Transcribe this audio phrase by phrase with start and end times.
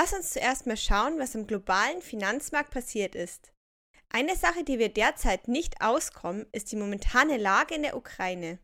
[0.00, 3.52] Lass uns zuerst mal schauen, was im globalen Finanzmarkt passiert ist.
[4.08, 8.60] Eine Sache, die wir derzeit nicht auskommen, ist die momentane Lage in der Ukraine.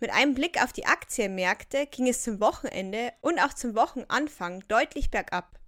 [0.00, 5.12] Mit einem Blick auf die Aktienmärkte ging es zum Wochenende und auch zum Wochenanfang deutlich
[5.12, 5.60] bergab.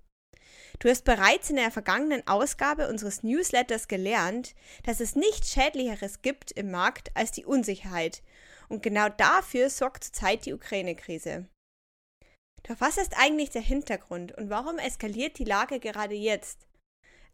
[0.81, 6.51] Du hast bereits in der vergangenen Ausgabe unseres Newsletters gelernt, dass es nichts Schädlicheres gibt
[6.51, 8.25] im Markt als die Unsicherheit.
[8.69, 11.47] Und genau dafür sorgt zurzeit die Ukraine-Krise.
[12.71, 16.69] Doch was ist eigentlich der Hintergrund und warum eskaliert die Lage gerade jetzt?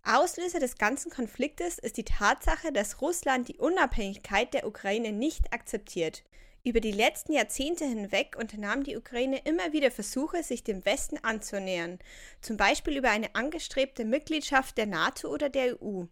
[0.03, 6.25] Auslöser des ganzen Konfliktes ist die Tatsache, dass Russland die Unabhängigkeit der Ukraine nicht akzeptiert.
[6.65, 11.99] Über die letzten Jahrzehnte hinweg unternahm die Ukraine immer wieder Versuche, sich dem Westen anzunähern,
[12.41, 16.05] zum Beispiel über eine angestrebte Mitgliedschaft der NATO oder der EU.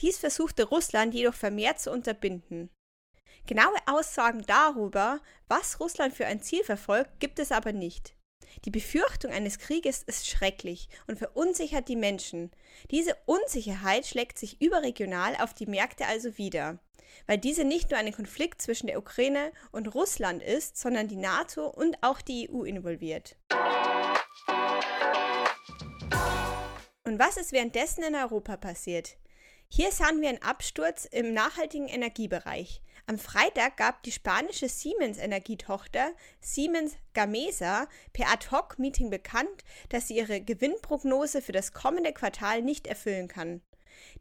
[0.00, 2.70] Dies versuchte Russland jedoch vermehrt zu unterbinden.
[3.46, 8.15] Genaue Aussagen darüber, was Russland für ein Ziel verfolgt, gibt es aber nicht.
[8.64, 12.50] Die Befürchtung eines Krieges ist schrecklich und verunsichert die Menschen.
[12.90, 16.78] Diese Unsicherheit schlägt sich überregional auf die Märkte also wieder,
[17.26, 21.66] weil diese nicht nur ein Konflikt zwischen der Ukraine und Russland ist, sondern die NATO
[21.68, 23.36] und auch die EU involviert.
[27.04, 29.16] Und was ist währenddessen in Europa passiert?
[29.68, 32.82] Hier sahen wir einen Absturz im nachhaltigen Energiebereich.
[33.08, 41.40] Am Freitag gab die spanische Siemens-Energietochter Siemens Gamesa per Ad-Hoc-Meeting bekannt, dass sie ihre Gewinnprognose
[41.40, 43.62] für das kommende Quartal nicht erfüllen kann.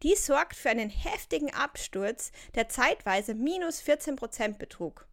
[0.04, 5.08] Dies sorgt für einen heftigen Absturz, der zeitweise minus 14 Prozent betrug.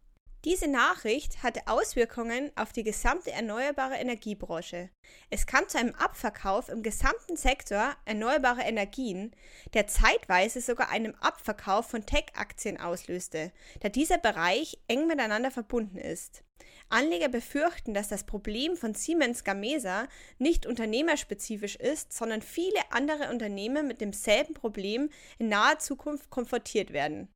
[0.45, 4.89] Diese Nachricht hatte Auswirkungen auf die gesamte erneuerbare Energiebranche.
[5.29, 9.31] Es kam zu einem Abverkauf im gesamten Sektor erneuerbare Energien,
[9.73, 16.43] der zeitweise sogar einen Abverkauf von Tech-Aktien auslöste, da dieser Bereich eng miteinander verbunden ist.
[16.89, 23.87] Anleger befürchten, dass das Problem von Siemens Gamesa nicht unternehmerspezifisch ist, sondern viele andere Unternehmen
[23.87, 27.32] mit demselben Problem in naher Zukunft konfrontiert werden.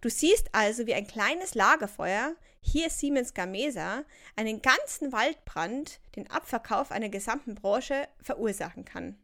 [0.00, 4.04] Du siehst also, wie ein kleines Lagerfeuer, hier Siemens Gamesa,
[4.36, 9.18] einen ganzen Waldbrand, den Abverkauf einer gesamten Branche verursachen kann.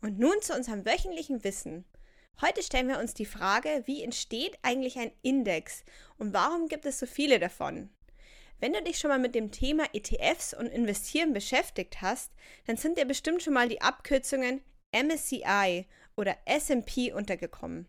[0.00, 1.84] Und nun zu unserem wöchentlichen Wissen.
[2.40, 5.84] Heute stellen wir uns die Frage, wie entsteht eigentlich ein Index
[6.18, 7.90] und warum gibt es so viele davon?
[8.58, 12.30] Wenn du dich schon mal mit dem Thema ETFs und Investieren beschäftigt hast,
[12.66, 15.86] dann sind dir bestimmt schon mal die Abkürzungen MSCI
[16.16, 17.86] oder SP untergekommen.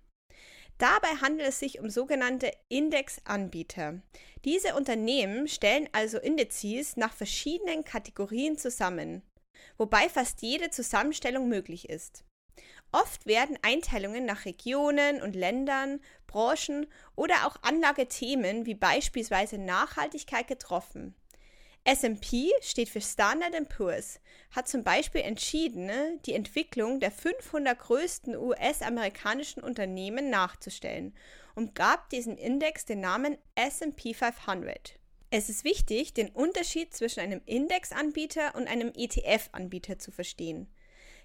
[0.78, 4.02] Dabei handelt es sich um sogenannte Indexanbieter.
[4.44, 9.22] Diese Unternehmen stellen also Indizes nach verschiedenen Kategorien zusammen,
[9.78, 12.26] wobei fast jede Zusammenstellung möglich ist.
[12.92, 16.86] Oft werden Einteilungen nach Regionen und Ländern, Branchen
[17.16, 21.16] oder auch Anlagethemen wie beispielsweise Nachhaltigkeit getroffen.
[21.84, 24.22] SP steht für Standard Poor's,
[24.52, 31.14] hat zum Beispiel entschieden, die Entwicklung der 500 größten US-amerikanischen Unternehmen nachzustellen
[31.56, 34.98] und gab diesem Index den Namen SP 500.
[35.30, 40.72] Es ist wichtig, den Unterschied zwischen einem Indexanbieter und einem ETF-Anbieter zu verstehen.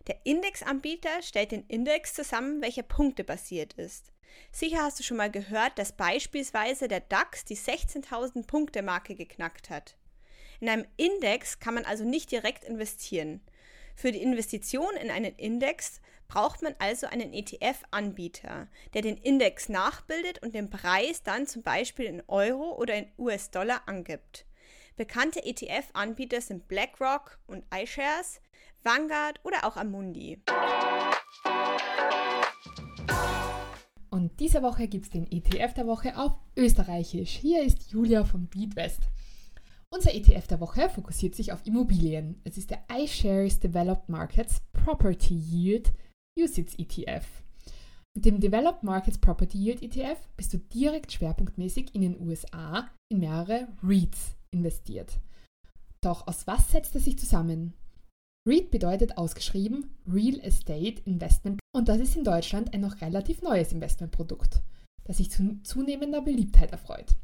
[0.09, 4.11] Der Indexanbieter stellt den Index zusammen, welcher punktebasiert ist.
[4.51, 9.71] Sicher hast du schon mal gehört, dass beispielsweise der DAX die 16.000 Punkte Marke geknackt
[9.71, 9.98] hat.
[10.61, 13.41] In einem Index kann man also nicht direkt investieren.
[13.95, 20.43] Für die Investition in einen Index braucht man also einen ETF-Anbieter, der den Index nachbildet
[20.43, 24.47] und den Preis dann zum Beispiel in Euro oder in US-Dollar angibt.
[24.97, 28.41] Bekannte ETF-Anbieter sind BlackRock und iShares,
[28.83, 30.43] Vanguard oder auch Amundi.
[34.11, 37.31] Und diese Woche gibt es den ETF der Woche auf Österreichisch.
[37.31, 39.03] Hier ist Julia von BeatWest.
[39.91, 42.41] Unser ETF der Woche fokussiert sich auf Immobilien.
[42.45, 45.93] Es ist der iShares Developed Markets Property Yield
[46.39, 47.27] USITS ETF.
[48.15, 53.21] Mit dem Developed Markets Property Yield ETF bist du direkt schwerpunktmäßig in den USA in
[53.21, 55.21] mehrere REITs investiert.
[56.03, 57.73] Doch aus was setzt er sich zusammen?
[58.47, 63.73] REIT bedeutet ausgeschrieben Real Estate Investment und das ist in Deutschland ein noch relativ neues
[63.73, 64.63] Investmentprodukt,
[65.05, 67.17] das sich zu zunehmender Beliebtheit erfreut.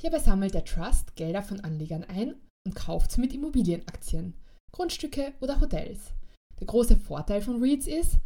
[0.00, 4.32] Hierbei sammelt der Trust Gelder von Anlegern ein und kauft somit Immobilienaktien,
[4.72, 6.14] Grundstücke oder Hotels.
[6.58, 8.16] Der große Vorteil von REITs ist,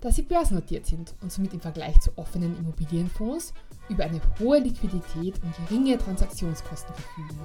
[0.00, 3.52] dass sie börsennotiert sind und somit im Vergleich zu offenen Immobilienfonds
[3.88, 7.40] über eine hohe Liquidität und geringe Transaktionskosten verfügen.